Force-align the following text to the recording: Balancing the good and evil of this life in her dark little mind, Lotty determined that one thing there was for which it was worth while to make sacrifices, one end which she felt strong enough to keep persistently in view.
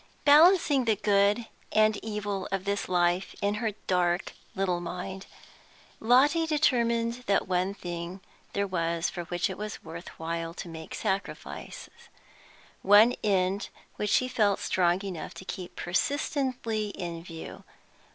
Balancing 0.25 0.85
the 0.85 0.95
good 0.95 1.45
and 1.71 1.95
evil 2.03 2.47
of 2.51 2.65
this 2.65 2.89
life 2.89 3.35
in 3.39 3.53
her 3.61 3.73
dark 3.85 4.33
little 4.55 4.79
mind, 4.79 5.27
Lotty 5.99 6.47
determined 6.47 7.21
that 7.27 7.47
one 7.47 7.75
thing 7.75 8.19
there 8.53 8.65
was 8.65 9.11
for 9.11 9.25
which 9.25 9.47
it 9.47 9.59
was 9.59 9.83
worth 9.83 10.07
while 10.17 10.55
to 10.55 10.67
make 10.67 10.95
sacrifices, 10.95 11.91
one 12.81 13.13
end 13.23 13.69
which 13.97 14.09
she 14.09 14.27
felt 14.27 14.57
strong 14.59 15.03
enough 15.05 15.35
to 15.35 15.45
keep 15.45 15.75
persistently 15.75 16.87
in 16.89 17.21
view. 17.23 17.63